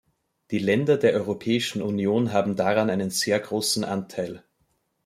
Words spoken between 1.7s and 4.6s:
Union haben daran einen sehr großen Anteil.